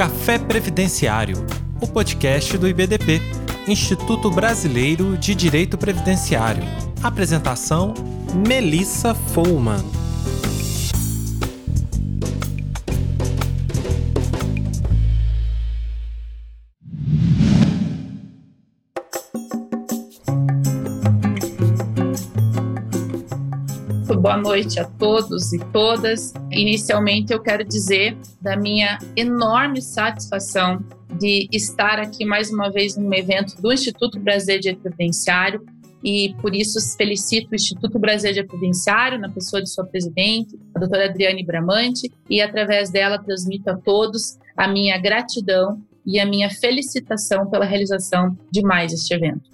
[0.00, 1.44] Café Previdenciário,
[1.78, 3.20] o podcast do IBDP,
[3.68, 6.62] Instituto Brasileiro de Direito Previdenciário.
[7.02, 7.92] Apresentação:
[8.34, 9.99] Melissa Follman.
[24.40, 26.32] Noite a todos e todas.
[26.50, 30.82] Inicialmente, eu quero dizer da minha enorme satisfação
[31.18, 35.64] de estar aqui mais uma vez num evento do Instituto Brasileiro de Previdenciário
[36.02, 40.78] e por isso felicito o Instituto Brasileiro de Previdenciário na pessoa de sua presidente, a
[40.78, 46.48] doutora Adriane Bramante, e através dela transmito a todos a minha gratidão e a minha
[46.48, 49.50] felicitação pela realização de mais este evento.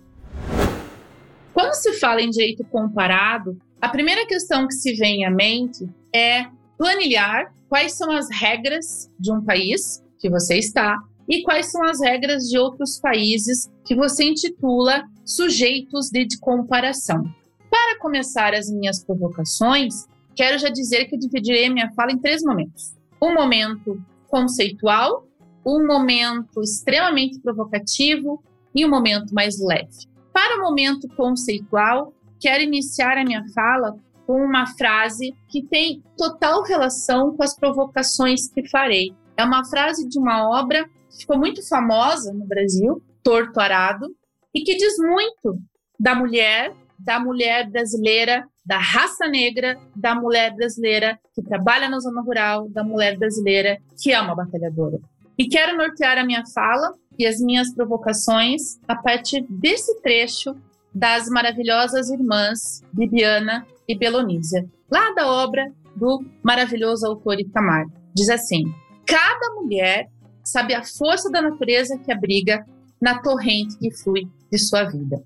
[1.52, 6.46] Quando se fala em direito comparado, a primeira questão que se vem à mente é
[6.78, 10.96] planilhar quais são as regras de um país que você está
[11.28, 17.22] e quais são as regras de outros países que você intitula sujeitos de comparação.
[17.70, 22.94] Para começar as minhas provocações, quero já dizer que dividirei minha fala em três momentos:
[23.20, 25.27] um momento conceitual,
[25.66, 28.42] um momento extremamente provocativo
[28.74, 30.06] e um momento mais leve.
[30.33, 36.62] Para o momento conceitual, quero iniciar a minha fala com uma frase que tem total
[36.65, 39.15] relação com as provocações que farei.
[39.37, 44.07] É uma frase de uma obra que ficou muito famosa no Brasil, Torto Arado,
[44.55, 45.61] e que diz muito
[45.98, 52.20] da mulher, da mulher brasileira, da raça negra, da mulher brasileira que trabalha na zona
[52.20, 54.98] rural, da mulher brasileira que é uma batalhadora.
[55.39, 60.57] E quero nortear a minha fala e as minhas provocações a partir desse trecho
[60.97, 67.84] das maravilhosas irmãs Bibiana e Belonísia, lá da obra do maravilhoso autor Itamar.
[68.14, 68.62] Diz assim:
[69.05, 70.08] Cada mulher
[70.42, 72.64] sabe a força da natureza que abriga
[72.98, 75.23] na torrente que flui de sua vida.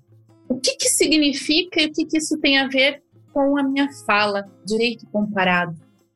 [0.49, 3.01] O que, que significa e o que, que isso tem a ver
[3.31, 5.73] com a minha fala, direito comparado?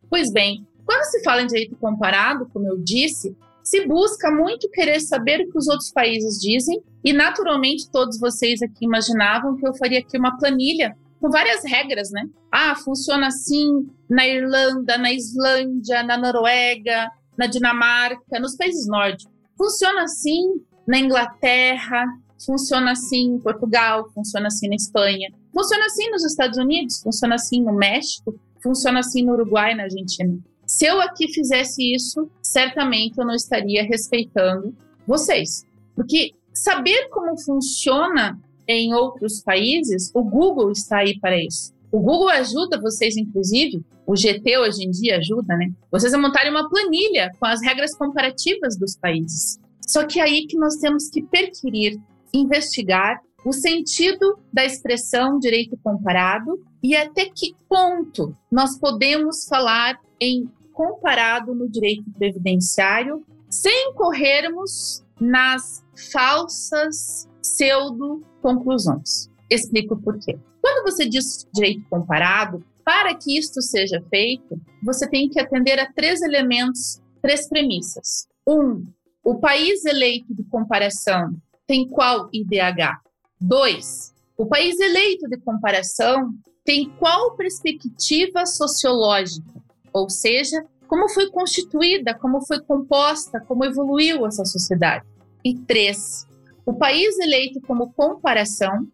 [0.10, 5.00] Pois bem, quando se fala em direito comparado, como eu disse, se busca muito querer
[5.00, 9.74] saber o que os outros países dizem, e naturalmente todos vocês aqui imaginavam que eu
[9.74, 12.30] faria aqui uma planilha com várias regras, né?
[12.52, 19.34] Ah, funciona assim na Irlanda, na Islândia, na Noruega, na Dinamarca, nos países nórdicos.
[19.58, 22.06] Funciona assim na Inglaterra,
[22.46, 27.64] funciona assim em Portugal, funciona assim na Espanha, funciona assim nos Estados Unidos, funciona assim
[27.64, 30.38] no México, funciona assim no Uruguai, na Argentina.
[30.76, 34.76] Se eu aqui fizesse isso, certamente eu não estaria respeitando
[35.08, 35.66] vocês.
[35.96, 38.38] Porque saber como funciona
[38.68, 41.74] em outros países, o Google está aí para isso.
[41.90, 45.72] O Google ajuda vocês, inclusive, o GT hoje em dia ajuda, né?
[45.90, 49.58] Vocês a montarem uma planilha com as regras comparativas dos países.
[49.88, 51.98] Só que é aí que nós temos que perquirir,
[52.34, 60.50] investigar o sentido da expressão direito comparado e até que ponto nós podemos falar em
[60.76, 69.30] comparado no direito previdenciário, sem corrermos nas falsas pseudo-conclusões.
[69.50, 70.38] Explico por quê.
[70.62, 75.92] Quando você diz direito comparado, para que isto seja feito, você tem que atender a
[75.92, 78.28] três elementos, três premissas.
[78.46, 78.86] Um,
[79.24, 83.00] o país eleito de comparação tem qual IDH?
[83.40, 86.32] Dois, o país eleito de comparação
[86.64, 89.65] tem qual perspectiva sociológica?
[89.96, 95.06] Ou seja, como foi constituída, como foi composta, como evoluiu essa sociedade.
[95.42, 96.28] E três,
[96.66, 98.86] o país eleito como comparação,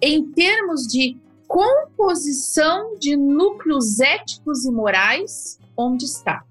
[0.00, 1.16] em termos de
[1.48, 6.44] composição de núcleos éticos e morais, onde está.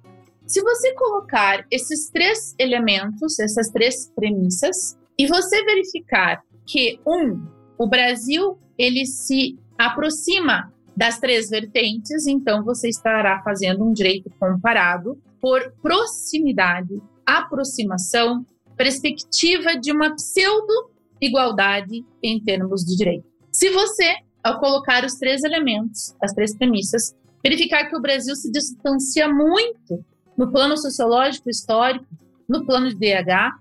[0.47, 7.45] Se você colocar esses três elementos, essas três premissas, e você verificar que um,
[7.77, 15.19] o Brasil ele se aproxima das três vertentes, então você estará fazendo um direito comparado
[15.41, 18.45] por proximidade, aproximação,
[18.77, 23.25] perspectiva de uma pseudo-igualdade em termos de direito.
[23.51, 28.51] Se você, ao colocar os três elementos, as três premissas, verificar que o Brasil se
[28.51, 30.05] distancia muito
[30.37, 32.05] no plano sociológico histórico,
[32.47, 33.57] no plano de DH,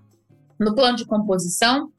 [0.59, 1.91] no plano de composição,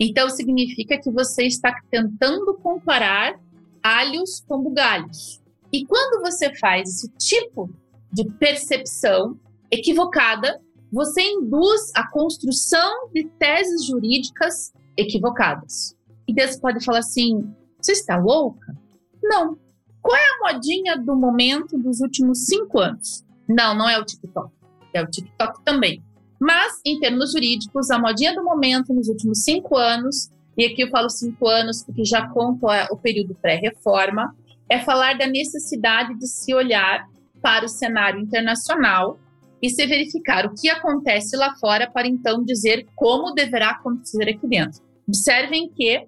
[0.00, 3.38] então significa que você está tentando comparar
[3.86, 5.40] alhos com bugalhos.
[5.72, 7.70] E quando você faz esse tipo
[8.12, 9.38] de percepção
[9.70, 10.60] equivocada,
[10.92, 15.94] você induz a construção de teses jurídicas equivocadas.
[16.26, 17.48] E você pode falar assim:
[17.80, 18.76] você está louca?
[19.22, 19.56] Não.
[20.02, 23.24] Qual é a modinha do momento dos últimos cinco anos?
[23.48, 24.50] Não, não é o TikTok.
[24.94, 26.02] É o TikTok também.
[26.40, 30.90] Mas, em termos jurídicos, a modinha do momento nos últimos cinco anos, e aqui eu
[30.90, 34.34] falo cinco anos porque já conto o período pré-reforma,
[34.68, 37.06] é falar da necessidade de se olhar
[37.40, 39.18] para o cenário internacional
[39.62, 44.46] e se verificar o que acontece lá fora para então dizer como deverá acontecer aqui
[44.46, 44.80] dentro.
[45.06, 46.06] Observem que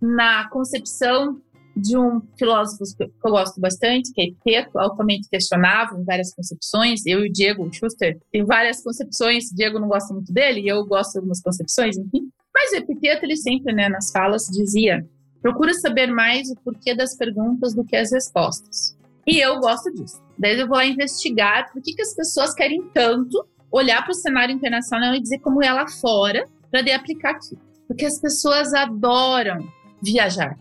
[0.00, 1.40] na concepção
[1.76, 7.04] de um filósofo que eu gosto bastante, que é Epiteto, altamente questionável em várias concepções.
[7.04, 9.50] Eu e o Diego Schuster tem várias concepções.
[9.50, 12.28] O Diego não gosta muito dele eu gosto de algumas concepções, enfim.
[12.54, 15.04] Mas o Epiteto, ele sempre, né, nas falas, dizia:
[15.42, 18.96] procura saber mais o porquê das perguntas do que as respostas.
[19.26, 20.22] E eu gosto disso.
[20.38, 24.14] Daí eu vou lá investigar por que, que as pessoas querem tanto olhar para o
[24.14, 27.56] cenário internacional e dizer como é lá fora para de aplicar aqui.
[27.88, 29.66] Porque as pessoas adoram
[30.02, 30.58] viajar.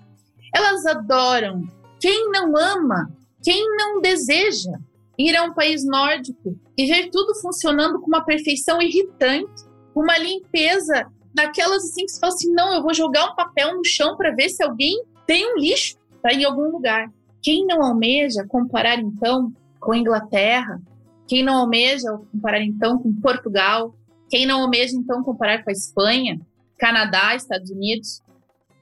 [0.56, 1.64] Elas adoram.
[2.00, 3.12] Quem não ama,
[3.44, 4.72] quem não deseja
[5.18, 9.64] ir a um país nórdico e ver tudo funcionando com uma perfeição irritante,
[9.96, 13.86] uma limpeza daquelas assim que você fala assim: não, eu vou jogar um papel no
[13.86, 17.12] chão para ver se alguém tem um lixo tá em algum lugar.
[17.42, 20.82] Quem não almeja comparar então com a Inglaterra?
[21.28, 23.94] Quem não almeja comparar então com Portugal?
[24.30, 26.40] Quem não almeja então comparar com a Espanha,
[26.78, 28.22] Canadá, Estados Unidos?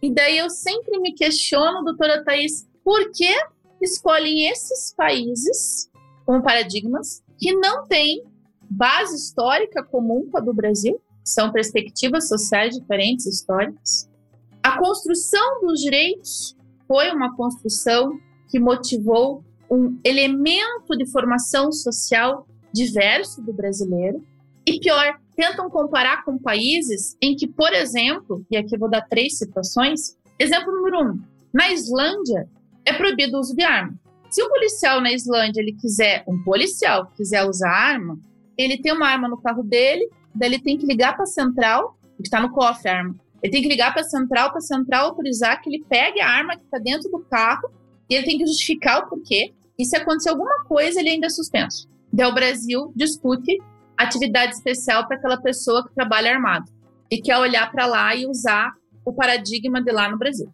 [0.01, 3.35] E daí eu sempre me questiono, doutora Thais, por que
[3.81, 5.89] escolhem esses países
[6.25, 8.23] como paradigmas que não têm
[8.69, 11.01] base histórica comum com a do Brasil?
[11.23, 14.09] São perspectivas sociais diferentes, históricas.
[14.63, 16.55] A construção dos direitos
[16.87, 18.19] foi uma construção
[18.49, 24.23] que motivou um elemento de formação social diverso do brasileiro.
[24.65, 29.37] E pior, tentam comparar com países em que, por exemplo, e aqui vou dar três
[29.37, 30.17] situações.
[30.37, 31.19] Exemplo número um:
[31.53, 32.47] na Islândia
[32.85, 33.93] é proibido o uso de arma.
[34.29, 38.17] Se um policial na Islândia ele quiser, um policial quiser usar arma,
[38.57, 41.97] ele tem uma arma no carro dele, daí ele tem que ligar para a central,
[42.17, 43.15] que está no cofre a arma.
[43.41, 46.29] Ele tem que ligar para a central, para a central autorizar que ele pegue a
[46.29, 47.71] arma que está dentro do carro
[48.09, 49.53] e ele tem que justificar o porquê.
[49.77, 51.87] E se acontecer alguma coisa, ele ainda é suspenso.
[52.13, 53.57] Daí o Brasil discute
[53.97, 56.71] atividade especial para aquela pessoa que trabalha armado
[57.09, 58.73] e quer olhar para lá e usar
[59.05, 60.47] o paradigma de lá no Brasil.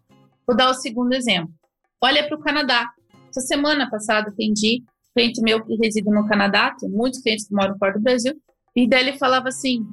[0.46, 1.52] Vou dar o segundo exemplo.
[2.02, 2.88] Olha para o Canadá.
[3.28, 4.82] Essa semana passada atendi
[5.18, 8.34] cliente meu que reside no Canadá, tem muitos clientes que moram fora do Brasil,
[8.82, 9.86] e daí ele falava assim: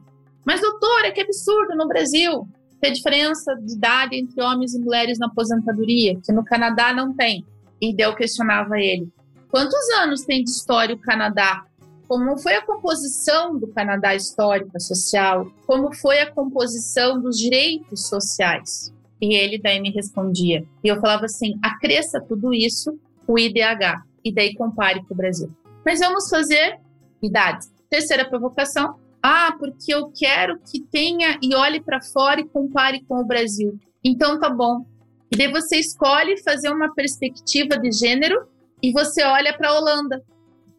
[0.45, 2.47] Mas doutora, que absurdo no Brasil
[2.79, 7.43] ter diferença de idade entre homens e mulheres na aposentadoria, que no Canadá não tem.
[7.81, 9.07] E daí eu questionava ele:
[9.49, 11.65] Quantos anos tem de história o Canadá?
[12.07, 18.93] como foi a composição do Canadá histórica social, como foi a composição dos direitos sociais.
[19.19, 20.63] E ele daí me respondia.
[20.83, 25.49] E eu falava assim: acresça tudo isso o IDH e daí compare com o Brasil.
[25.83, 26.79] Mas vamos fazer
[27.23, 27.71] idades.
[27.95, 28.99] Terceira provocação.
[29.23, 33.79] Ah, porque eu quero que tenha e olhe para fora e compare com o Brasil.
[34.03, 34.85] Então tá bom.
[35.31, 38.49] E daí você escolhe fazer uma perspectiva de gênero
[38.83, 40.21] e você olha para a Holanda,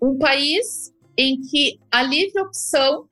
[0.01, 3.07] um país em que a livre opção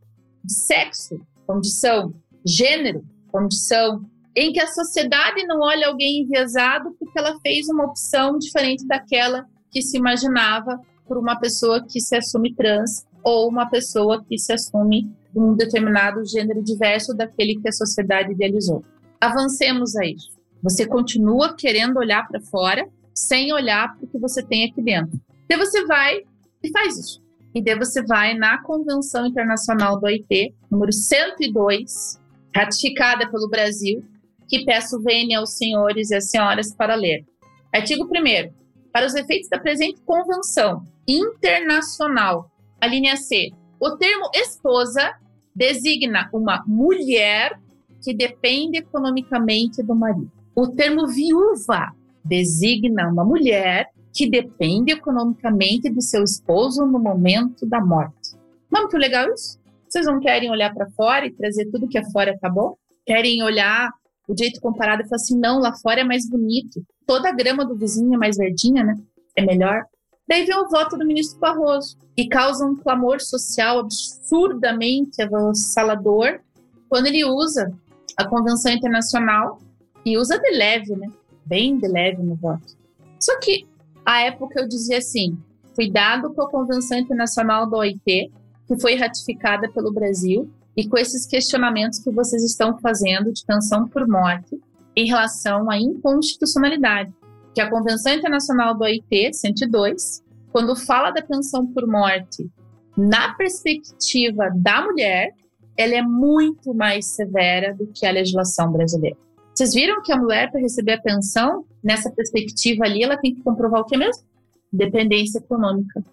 [0.44, 2.12] de sexo, condição,
[2.44, 3.02] gênero,
[3.32, 4.04] condição,
[4.36, 9.46] em que a sociedade não olha alguém enviesado porque ela fez uma opção diferente daquela
[9.70, 14.52] que se imaginava por uma pessoa que se assume trans ou uma pessoa que se
[14.52, 18.85] assume um determinado gênero diverso daquele que a sociedade idealizou.
[19.21, 20.31] Avancemos a isso.
[20.62, 25.19] Você continua querendo olhar para fora sem olhar para o que você tem aqui dentro.
[25.45, 26.23] Então você vai
[26.62, 32.21] e faz isso e daí você vai na Convenção Internacional do OIT, número 102,
[32.54, 34.02] ratificada pelo Brasil,
[34.49, 37.25] que peço vênia aos senhores e às senhoras para ler.
[37.73, 38.52] Artigo 1
[38.93, 42.50] Para os efeitos da presente convenção internacional,
[42.81, 43.50] a linha C,
[43.81, 45.14] o termo esposa
[45.54, 47.59] designa uma mulher
[48.02, 50.31] que depende economicamente do marido.
[50.54, 51.93] O termo viúva
[52.25, 58.37] designa uma mulher que depende economicamente de seu esposo no momento da morte.
[58.71, 59.59] Não é muito legal isso?
[59.88, 62.76] Vocês não querem olhar para fora e trazer tudo que é fora tá bom?
[63.07, 63.90] Querem olhar
[64.28, 66.83] o jeito comparado e falar assim, não, lá fora é mais bonito.
[67.07, 68.95] Toda a grama do vizinho é mais verdinha, né?
[69.37, 69.85] É melhor.
[70.26, 76.40] Daí vem o voto do ministro Barroso e causa um clamor social absurdamente avassalador
[76.88, 77.73] quando ele usa
[78.16, 79.59] a Convenção Internacional
[80.04, 81.09] e usa de leve, né?
[81.45, 82.76] Bem de leve no voto.
[83.21, 83.66] Só que
[84.04, 85.37] à época eu dizia assim:
[85.75, 88.33] cuidado com a Convenção Internacional da OIT,
[88.66, 93.88] que foi ratificada pelo Brasil, e com esses questionamentos que vocês estão fazendo de pensão
[93.88, 94.59] por morte
[94.97, 97.12] em relação à inconstitucionalidade.
[97.54, 102.50] Que a Convenção Internacional do OIT, 102, quando fala da pensão por morte
[102.96, 105.32] na perspectiva da mulher,
[105.76, 109.16] ela é muito mais severa do que a legislação brasileira.
[109.54, 113.42] Vocês viram que a mulher, para receber a pensão, nessa perspectiva ali, ela tem que
[113.42, 114.25] comprovar o que mesmo?
[114.73, 116.04] Dependência econômica.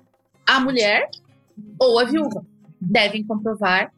[0.48, 1.10] A mulher
[1.80, 2.46] ou a viúva
[2.80, 3.92] devem comprovar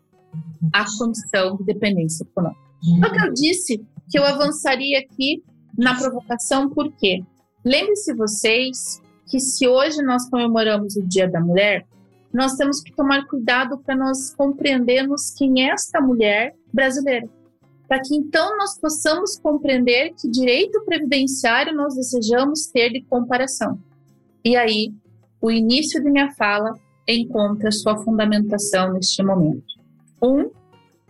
[0.71, 2.61] a condição de dependência econômica.
[3.01, 5.43] Só que eu disse que eu avançaria aqui
[5.77, 7.23] na provocação, por quê?
[7.65, 11.85] Lembre-se vocês que se hoje nós comemoramos o Dia da Mulher,
[12.33, 17.29] nós temos que tomar cuidado para nós compreendermos quem é esta mulher brasileira.
[17.87, 23.79] Para que então nós possamos compreender que direito previdenciário nós desejamos ter de comparação.
[24.43, 24.93] E aí,
[25.39, 26.73] o início de minha fala
[27.07, 29.63] encontra sua fundamentação neste momento.
[30.21, 30.49] Um,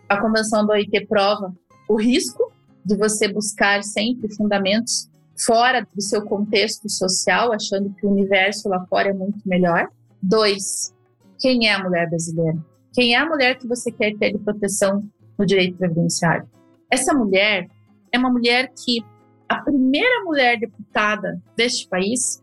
[0.08, 1.52] a Convenção da OIT prova
[1.88, 2.52] o risco
[2.84, 8.84] de você buscar sempre fundamentos fora do seu contexto social, achando que o universo lá
[8.86, 9.88] fora é muito melhor.
[10.22, 10.94] Dois,
[11.38, 12.58] quem é a mulher brasileira?
[12.92, 15.04] Quem é a mulher que você quer ter de proteção
[15.36, 16.48] no direito previdenciário?
[16.90, 17.68] Essa mulher
[18.12, 19.04] é uma mulher que
[19.48, 22.42] a primeira mulher deputada deste país,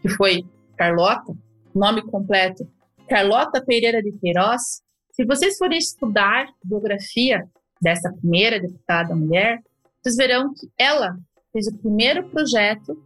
[0.00, 0.44] que foi
[0.76, 1.34] Carlota,
[1.74, 2.66] nome completo,
[3.08, 4.82] Carlota Pereira de Queiroz,
[5.12, 7.44] se vocês forem estudar biografia
[7.82, 9.60] dessa primeira deputada mulher,
[10.00, 11.18] vocês verão que ela
[11.52, 12.96] fez o primeiro projeto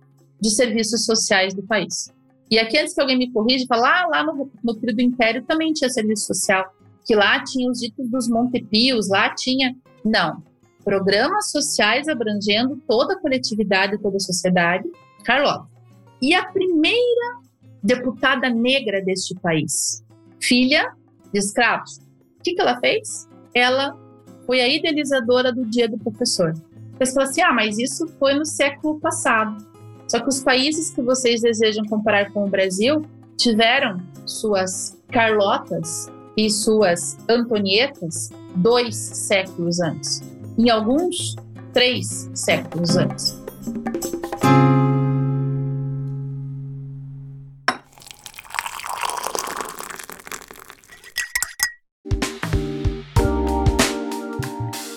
[0.40, 2.12] de serviços sociais do país.
[2.50, 5.44] E aqui, antes que alguém me corrija, fala, ah, lá no, no período do Império
[5.44, 6.64] também tinha serviço social,
[7.04, 9.74] que lá tinha os ditos dos Montepios, lá tinha...
[10.04, 10.42] Não,
[10.84, 14.84] programas sociais abrangendo toda a coletividade, toda a sociedade,
[15.24, 15.66] Carlota.
[16.20, 17.38] E a primeira
[17.82, 20.04] deputada negra deste país,
[20.40, 20.92] filha
[21.32, 21.96] de escravos.
[22.38, 23.26] O que, que ela fez?
[23.54, 23.98] Ela
[24.44, 26.52] foi a idealizadora do Dia do Professor.
[26.98, 29.64] Fala assim, ah, mas isso foi no século passado.
[30.08, 33.04] Só que os países que vocês desejam comparar com o Brasil
[33.36, 40.22] tiveram suas Carlotas e suas Antonietas dois séculos antes.
[40.56, 41.36] Em alguns,
[41.72, 43.42] três séculos antes.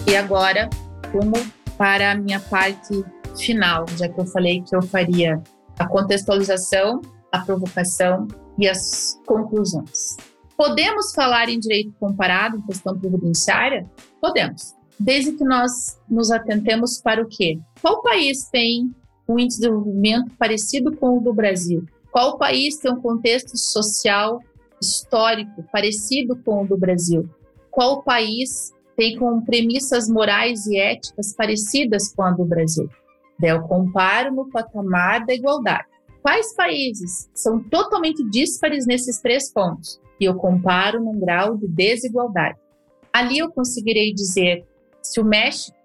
[0.07, 0.69] E agora,
[1.11, 3.03] como para a minha parte
[3.37, 5.41] final, já que eu falei que eu faria
[5.77, 10.17] a contextualização, a provocação e as conclusões.
[10.57, 13.89] Podemos falar em direito comparado, em questão previdenciária?
[14.19, 14.75] Podemos.
[14.99, 17.59] Desde que nós nos atentemos para o quê?
[17.79, 18.89] Qual país tem
[19.29, 21.85] um índice de desenvolvimento parecido com o do Brasil?
[22.11, 24.39] Qual país tem um contexto social
[24.81, 27.29] histórico parecido com o do Brasil?
[27.69, 32.89] Qual país tem com premissas morais e éticas parecidas com a do Brasil.
[33.39, 35.85] Daí eu comparo no patamar da igualdade.
[36.23, 40.01] Quais países são totalmente díspares nesses três pontos?
[40.19, 42.57] E eu comparo num grau de desigualdade.
[43.13, 44.65] Ali eu conseguirei dizer
[45.01, 45.77] se o México,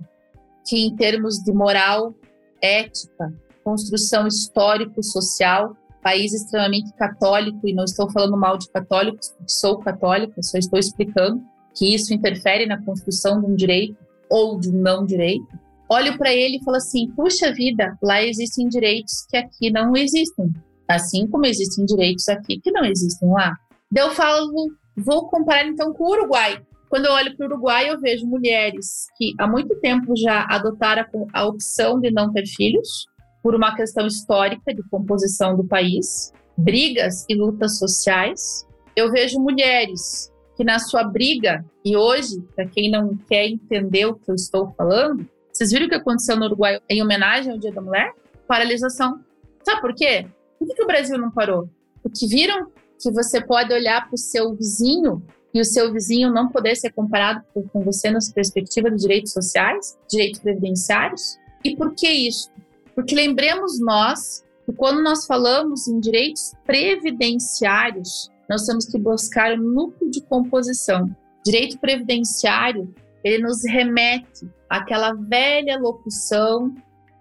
[0.66, 2.14] que em termos de moral,
[2.62, 9.78] ética, construção histórico-social, país extremamente católico, e não estou falando mal de católicos, porque sou
[9.78, 11.42] católica, só estou explicando,
[11.75, 13.97] que isso interfere na construção de um direito
[14.29, 15.47] ou de um não direito,
[15.88, 20.52] olho para ele e falo assim: puxa vida, lá existem direitos que aqui não existem,
[20.88, 23.55] assim como existem direitos aqui que não existem lá.
[23.91, 24.50] Daí eu falo,
[24.97, 26.61] vou comparar então com o Uruguai.
[26.88, 31.07] Quando eu olho para o Uruguai, eu vejo mulheres que há muito tempo já adotaram
[31.33, 33.07] a opção de não ter filhos,
[33.43, 38.67] por uma questão histórica de composição do país, brigas e lutas sociais.
[38.95, 44.14] Eu vejo mulheres que na sua briga, e hoje, para quem não quer entender o
[44.14, 47.73] que eu estou falando, vocês viram o que aconteceu no Uruguai em homenagem ao Dia
[47.73, 48.12] da Mulher?
[48.47, 49.21] Paralisação.
[49.62, 50.26] Sabe por quê?
[50.59, 51.68] Por que, que o Brasil não parou?
[52.02, 52.68] Porque viram
[52.99, 56.92] que você pode olhar para o seu vizinho e o seu vizinho não poder ser
[56.92, 61.38] comparado com você nas perspectivas de direitos sociais, direitos previdenciários?
[61.64, 62.50] E por que isso?
[62.94, 69.62] Porque lembremos nós que quando nós falamos em direitos previdenciários, nós temos que buscar o
[69.62, 71.14] núcleo de composição.
[71.44, 72.94] Direito previdenciário,
[73.25, 76.75] ele nos remete àquela velha locução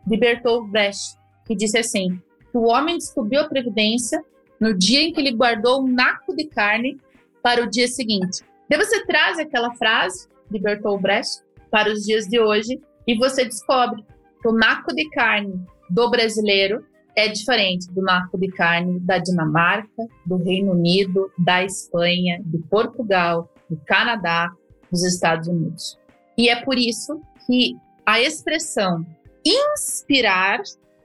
[0.06, 2.20] de Bertolt Brecht, que disse assim:
[2.52, 4.24] que o homem descobriu a previdência
[4.60, 7.00] no dia em que ele guardou um naco de carne
[7.42, 8.44] para o dia seguinte.
[8.70, 13.46] Daí você traz aquela frase de Bertolt Brecht para os dias de hoje e você
[13.46, 14.04] descobre
[14.42, 20.08] que o naco de carne do brasileiro é diferente do naco de carne da Dinamarca,
[20.26, 24.52] do Reino Unido, da Espanha, de Portugal, do Canadá,
[24.92, 25.98] dos Estados Unidos.
[26.38, 27.76] E é por isso que
[28.06, 29.06] a expressão
[29.46, 30.62] inspirar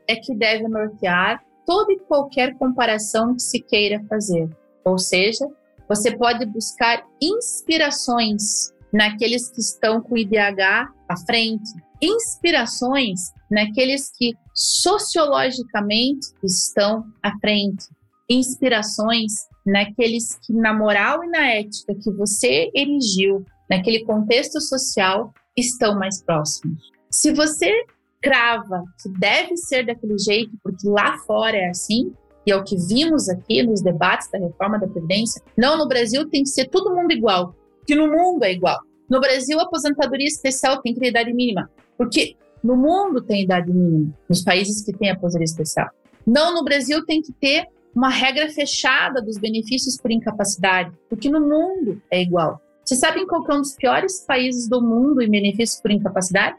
[0.09, 4.49] é que deve nortear toda e qualquer comparação que se queira fazer.
[4.85, 5.47] Ou seja,
[5.89, 11.71] você pode buscar inspirações naqueles que estão com o IDH à frente.
[12.01, 17.87] Inspirações naqueles que sociologicamente estão à frente.
[18.29, 19.33] Inspirações
[19.65, 26.23] naqueles que, na moral e na ética que você erigiu, naquele contexto social, estão mais
[26.23, 26.91] próximos.
[27.11, 27.73] Se você
[28.21, 32.13] crava que deve ser daquele jeito, porque lá fora é assim,
[32.47, 36.29] e é o que vimos aqui nos debates da reforma da Previdência, não, no Brasil
[36.29, 37.55] tem que ser todo mundo igual,
[37.87, 38.79] que no mundo é igual.
[39.09, 43.73] No Brasil, a aposentadoria especial tem que ter idade mínima, porque no mundo tem idade
[43.73, 45.89] mínima, nos países que têm aposentadoria especial.
[46.27, 51.41] Não, no Brasil tem que ter uma regra fechada dos benefícios por incapacidade, porque no
[51.41, 52.61] mundo é igual.
[52.85, 56.57] Vocês sabem qual é um dos piores países do mundo em benefícios por incapacidade?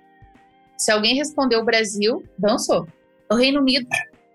[0.77, 2.87] Se alguém respondeu o Brasil, dançou.
[3.29, 3.87] O Reino Unido,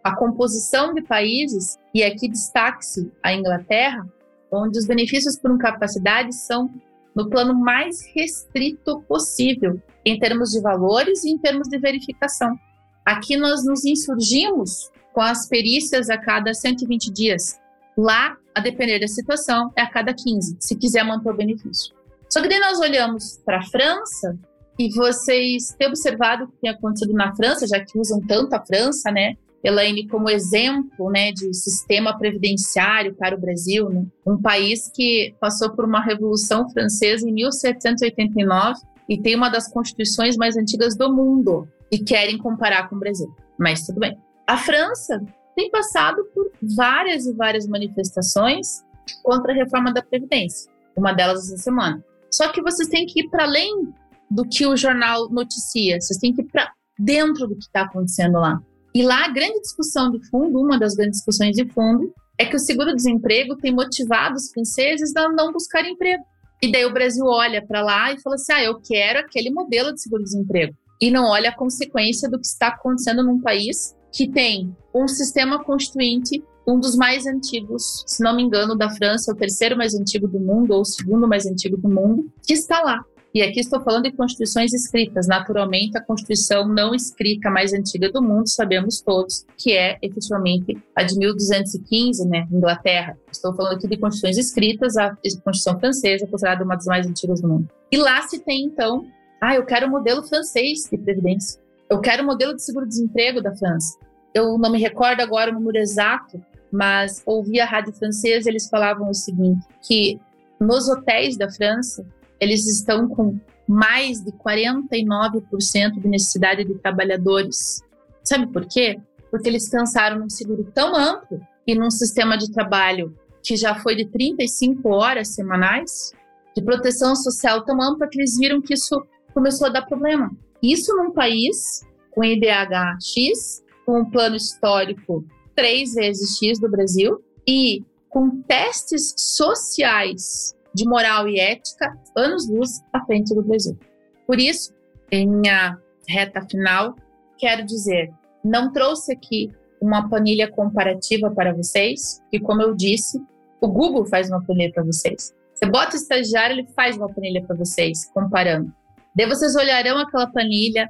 [0.03, 4.07] a composição de países, e aqui destaque-se a Inglaterra,
[4.51, 6.71] onde os benefícios por incapacidade são
[7.15, 12.57] no plano mais restrito possível, em termos de valores e em termos de verificação.
[13.05, 17.59] Aqui nós nos insurgimos com as perícias a cada 120 dias.
[17.97, 21.95] Lá, a depender da situação, é a cada 15, se quiser manter o benefício.
[22.31, 24.39] Só que daí nós olhamos para a França
[24.79, 28.65] e vocês têm observado o que tem acontecido na França, já que usam tanto a
[28.65, 29.37] França, né?
[29.63, 34.05] Elaine, como exemplo né, de sistema previdenciário para o Brasil, né?
[34.27, 40.37] um país que passou por uma revolução francesa em 1789 e tem uma das constituições
[40.37, 43.29] mais antigas do mundo e querem comparar com o Brasil.
[43.59, 44.19] Mas tudo bem.
[44.47, 45.23] A França
[45.55, 48.83] tem passado por várias e várias manifestações
[49.23, 52.03] contra a reforma da Previdência, uma delas essa semana.
[52.31, 53.93] Só que vocês têm que ir para além
[54.31, 58.39] do que o jornal noticia, vocês têm que ir para dentro do que está acontecendo
[58.39, 58.61] lá.
[58.95, 62.57] E lá a grande discussão de fundo, uma das grandes discussões de fundo, é que
[62.57, 66.23] o seguro-desemprego tem motivado os franceses a não buscar emprego.
[66.63, 69.93] E daí o Brasil olha para lá e fala assim: ah, eu quero aquele modelo
[69.93, 70.75] de seguro-desemprego.
[71.01, 75.65] E não olha a consequência do que está acontecendo num país que tem um sistema
[75.65, 80.29] constituinte, um dos mais antigos, se não me engano, da França, o terceiro mais antigo
[80.29, 83.03] do mundo, ou o segundo mais antigo do mundo, que está lá.
[83.35, 85.27] E aqui estou falando de constituições escritas.
[85.27, 91.03] Naturalmente, a constituição não escrita mais antiga do mundo, sabemos todos, que é efetivamente a
[91.03, 93.17] de 1215, né, Inglaterra.
[93.33, 97.49] Estou falando aqui de constituições escritas, a Constituição Francesa, considerada uma das mais antigas do
[97.49, 97.69] mundo.
[97.91, 99.07] E lá se tem, então,
[99.41, 101.59] ah, eu quero o modelo francês de previdência.
[101.89, 103.99] Eu quero o modelo de seguro-desemprego da França.
[104.35, 109.09] Eu não me recordo agora o número exato, mas ouvi a rádio francesa, eles falavam
[109.09, 110.21] o seguinte, que
[110.61, 112.05] nos hotéis da França,
[112.43, 117.81] eles estão com mais de 49% de necessidade de trabalhadores.
[118.25, 118.99] Sabe por quê?
[119.31, 123.95] Porque eles pensaram num seguro tão amplo e num sistema de trabalho que já foi
[123.95, 126.13] de 35 horas semanais,
[126.57, 129.01] de proteção social tão ampla que eles viram que isso
[129.33, 130.31] começou a dar problema.
[130.61, 135.25] Isso num país com IDH X, com um plano histórico
[135.55, 143.05] três vezes X do Brasil e com testes sociais de moral e ética anos-luz à
[143.05, 143.79] frente do Brasil.
[144.27, 144.73] Por isso,
[145.11, 146.97] em minha reta final,
[147.39, 148.11] quero dizer,
[148.45, 153.21] não trouxe aqui uma planilha comparativa para vocês, que como eu disse,
[153.61, 155.35] o Google faz uma planilha para vocês.
[155.53, 158.73] Você bota o estagiário, ele faz uma planilha para vocês, comparando.
[159.15, 160.89] Daí vocês olharão aquela planilha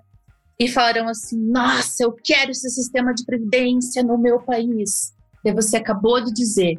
[0.59, 5.13] e falarão assim: nossa, eu quero esse sistema de previdência no meu país.
[5.45, 6.79] Daí você acabou de dizer: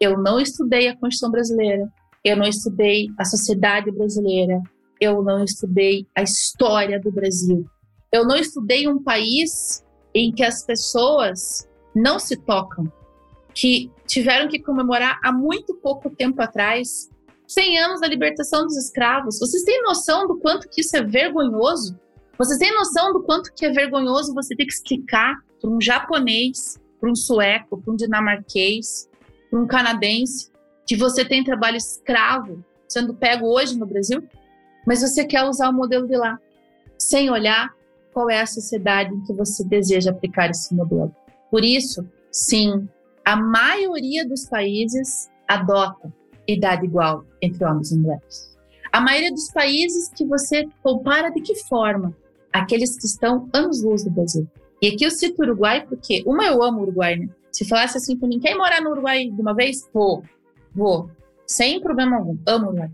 [0.00, 1.90] eu não estudei a Constituição brasileira,
[2.24, 4.60] eu não estudei a sociedade brasileira,
[5.00, 7.64] eu não estudei a história do Brasil,
[8.12, 12.90] eu não estudei um país em que as pessoas não se tocam,
[13.54, 17.08] que tiveram que comemorar há muito pouco tempo atrás
[17.46, 19.40] 100 anos da libertação dos escravos.
[19.40, 21.98] Vocês têm noção do quanto que isso é vergonhoso?
[22.38, 26.78] Vocês têm noção do quanto que é vergonhoso você ter que explicar para um japonês,
[27.00, 29.08] para um sueco, para um dinamarquês,
[29.50, 30.50] para um canadense,
[30.90, 34.24] que você tem trabalho escravo sendo pego hoje no Brasil,
[34.84, 36.36] mas você quer usar o modelo de lá,
[36.98, 37.72] sem olhar
[38.12, 41.14] qual é a sociedade em que você deseja aplicar esse modelo.
[41.48, 42.88] Por isso, sim,
[43.24, 46.12] a maioria dos países adota
[46.44, 48.58] idade igual entre homens e mulheres.
[48.92, 52.12] A maioria dos países que você compara de que forma?
[52.52, 54.48] Aqueles que estão anos-luz do Brasil.
[54.82, 57.28] E aqui eu cito o Uruguai porque, uma, eu amo o Uruguai, né?
[57.52, 59.88] Se falasse assim para mim, quer morar no Uruguai de uma vez?
[59.94, 60.24] Vou,
[60.74, 61.10] vou.
[61.46, 62.38] Sem problema algum.
[62.46, 62.90] Amo Uruguai.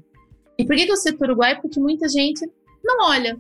[0.59, 1.61] E por que, que eu cito Uruguai?
[1.61, 2.49] Porque muita gente
[2.83, 3.37] não olha.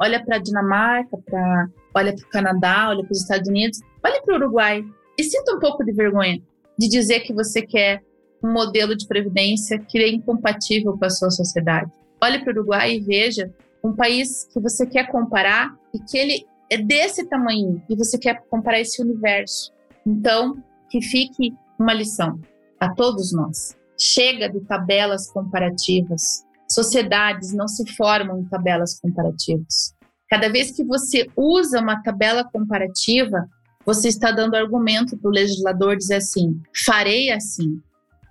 [0.00, 4.34] Olha para Dinamarca, pra, olha para o Canadá, olha para os Estados Unidos, olha para
[4.34, 4.84] o Uruguai.
[5.18, 6.40] E sinta um pouco de vergonha
[6.78, 8.02] de dizer que você quer
[8.42, 11.90] um modelo de previdência que é incompatível com a sua sociedade.
[12.22, 16.46] olhe para o Uruguai e veja um país que você quer comparar e que ele
[16.70, 19.72] é desse tamanho e você quer comparar esse universo.
[20.06, 20.56] Então,
[20.88, 22.40] que fique uma lição
[22.84, 23.76] a todos nós.
[23.98, 26.44] Chega de tabelas comparativas.
[26.68, 29.94] Sociedades não se formam em tabelas comparativas.
[30.28, 33.46] Cada vez que você usa uma tabela comparativa,
[33.86, 37.80] você está dando argumento para o legislador dizer assim: farei assim,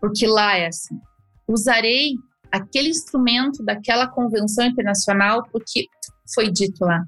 [0.01, 0.99] porque lá é assim.
[1.47, 2.15] Usarei
[2.51, 5.87] aquele instrumento daquela convenção internacional porque
[6.33, 7.03] foi dito lá.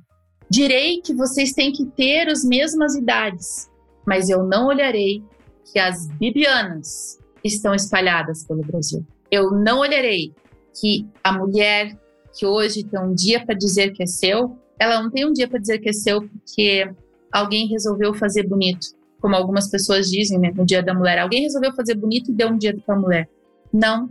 [0.50, 3.70] Direi que vocês têm que ter as mesmas idades,
[4.06, 5.24] mas eu não olharei
[5.72, 9.06] que as bibianas estão espalhadas pelo Brasil.
[9.32, 10.34] Eu não olharei
[10.80, 11.98] que a mulher
[12.38, 15.48] que hoje tem um dia para dizer que é seu, ela não tem um dia
[15.48, 16.90] para dizer que é seu porque
[17.32, 18.88] alguém resolveu fazer bonito,
[19.22, 21.20] como algumas pessoas dizem né, no Dia da Mulher.
[21.20, 23.30] Alguém resolveu fazer bonito e deu um dia para a mulher.
[23.72, 24.10] Não,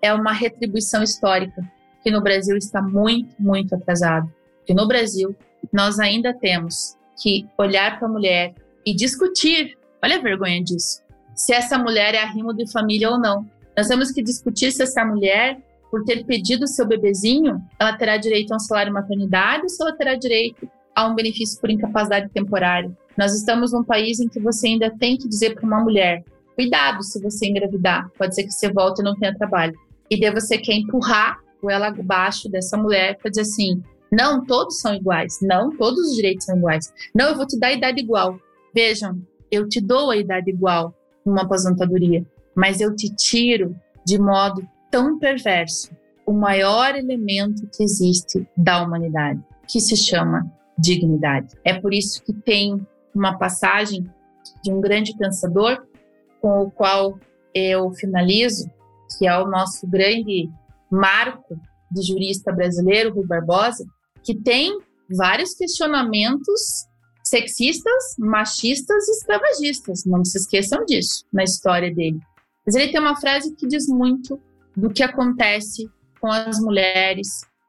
[0.00, 1.62] é uma retribuição histórica
[2.02, 4.32] que no Brasil está muito, muito atrasado.
[4.64, 5.34] Que no Brasil
[5.72, 9.76] nós ainda temos que olhar para a mulher e discutir.
[10.02, 11.05] Olha a vergonha disso.
[11.36, 13.46] Se essa mulher é arrimo de família ou não.
[13.76, 18.52] Nós temos que discutir se essa mulher, por ter pedido seu bebezinho, ela terá direito
[18.52, 22.90] a um salário maternidade ou se ela terá direito a um benefício por incapacidade temporária.
[23.18, 27.02] Nós estamos num país em que você ainda tem que dizer para uma mulher: cuidado
[27.02, 29.74] se você engravidar, pode ser que você volte e não tenha trabalho.
[30.10, 34.80] E daí você quer empurrar o ela abaixo dessa mulher para dizer assim: não, todos
[34.80, 35.38] são iguais.
[35.42, 36.90] Não, todos os direitos são iguais.
[37.14, 38.38] Não, eu vou te dar a idade igual.
[38.74, 39.20] Vejam,
[39.50, 40.94] eu te dou a idade igual
[41.26, 45.90] numa aposentadoria, mas eu te tiro de modo tão perverso
[46.24, 51.54] o maior elemento que existe da humanidade, que se chama dignidade.
[51.64, 54.08] É por isso que tem uma passagem
[54.62, 55.86] de um grande pensador
[56.40, 57.18] com o qual
[57.54, 58.70] eu finalizo,
[59.16, 60.50] que é o nosso grande
[60.90, 61.58] marco
[61.90, 63.84] de jurista brasileiro, Rui Barbosa,
[64.22, 66.86] que tem vários questionamentos
[67.28, 70.04] sexistas, machistas e escravagistas.
[70.04, 72.20] Não se esqueçam disso na história dele.
[72.64, 74.40] Mas ele tem uma frase que diz muito
[74.76, 75.88] do que acontece
[76.20, 77.28] com as mulheres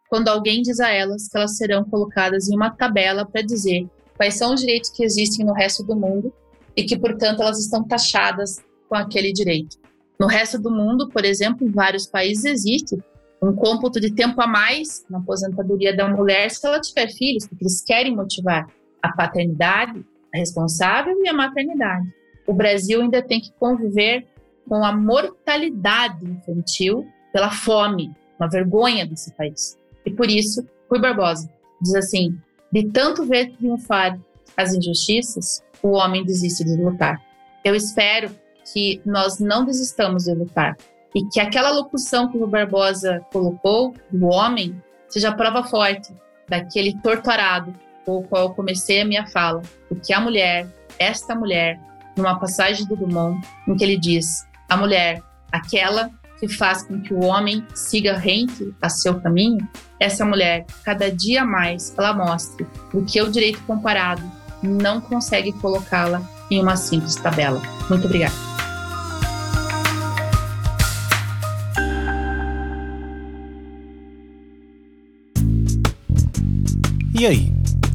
[0.09, 4.35] quando alguém diz a elas que elas serão colocadas em uma tabela para dizer quais
[4.35, 6.33] são os direitos que existem no resto do mundo
[6.75, 9.77] e que, portanto, elas estão taxadas com aquele direito.
[10.19, 12.97] No resto do mundo, por exemplo, em vários países existe
[13.41, 17.63] um cômputo de tempo a mais na aposentadoria da mulher se ela tiver filhos, porque
[17.63, 18.67] eles querem motivar
[19.07, 22.07] a paternidade a responsável e a maternidade.
[22.45, 24.27] O Brasil ainda tem que conviver
[24.67, 29.77] com a mortalidade infantil pela fome, uma vergonha desse país.
[30.05, 31.49] E por isso, Rui Barbosa
[31.81, 32.37] diz assim:
[32.71, 34.19] de tanto ver triunfar
[34.55, 37.21] as injustiças, o homem desiste de lutar.
[37.63, 38.31] Eu espero
[38.73, 40.75] que nós não desistamos de lutar
[41.15, 46.13] e que aquela locução que o Barbosa colocou do homem seja prova forte
[46.47, 47.73] daquele torturado
[48.07, 50.65] com o qual eu comecei a minha fala, porque a mulher,
[50.97, 51.77] esta mulher,
[52.15, 57.13] numa passagem do Dumont, em que ele diz: a mulher, aquela que faz com que
[57.13, 59.67] o homem siga rente a seu caminho,
[59.99, 64.23] essa mulher, cada dia mais, ela mostre o que o direito comparado
[64.63, 67.61] não consegue colocá-la em uma simples tabela.
[67.89, 68.33] Muito obrigada.
[77.19, 77.56] E aí,